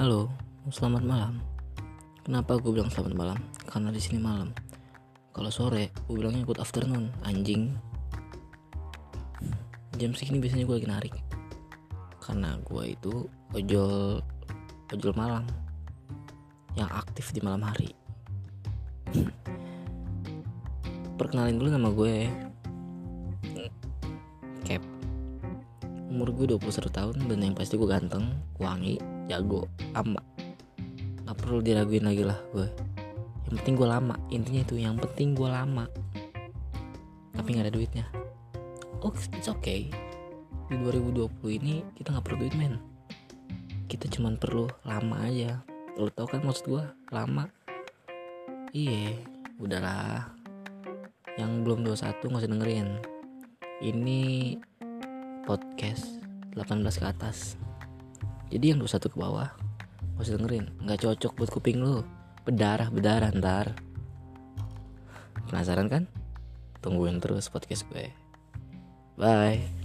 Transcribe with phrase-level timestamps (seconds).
[0.00, 0.32] Halo,
[0.72, 1.44] selamat malam.
[2.24, 3.36] Kenapa gue bilang selamat malam?
[3.68, 4.48] Karena di sini malam.
[5.28, 7.76] Kalau sore, gue bilangnya good afternoon, anjing.
[10.00, 11.14] Jam segini biasanya gue lagi narik.
[12.16, 14.24] Karena gue itu ojol
[14.88, 15.44] ojol malam
[16.80, 17.92] yang aktif di malam hari.
[21.20, 22.16] Perkenalin dulu nama gue.
[24.64, 24.80] Cap.
[26.08, 30.18] Umur gue 21 tahun dan yang pasti gue ganteng, wangi, jago, ama.
[31.22, 32.66] Gak perlu diraguin lagi lah gue.
[33.46, 34.14] Yang penting gue lama.
[34.34, 35.86] Intinya itu yang penting gue lama.
[37.30, 38.06] Tapi gak ada duitnya.
[39.06, 39.86] Oh, it's okay.
[40.66, 41.30] Di 2020
[41.62, 42.82] ini kita gak perlu duit men.
[43.86, 45.62] Kita cuman perlu lama aja.
[45.94, 46.84] Lo tau kan maksud gue?
[47.14, 47.46] Lama.
[48.74, 49.14] Iya,
[49.62, 50.34] udahlah.
[51.38, 52.88] Yang belum 21 gak usah dengerin.
[53.78, 54.20] Ini
[55.46, 56.18] podcast
[56.58, 57.69] 18 ke atas
[58.50, 59.48] jadi yang 21 ke bawah
[60.20, 60.66] gak usah dengerin.
[60.84, 62.04] Nggak cocok buat kuping lu.
[62.44, 63.72] Berdarah berdarah ntar.
[65.48, 66.04] Penasaran kan?
[66.84, 68.12] Tungguin terus podcast gue.
[69.16, 69.79] Bye